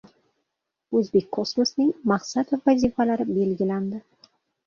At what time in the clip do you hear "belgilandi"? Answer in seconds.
3.35-4.01